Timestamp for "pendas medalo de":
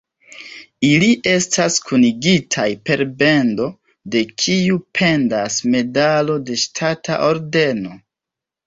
5.01-6.61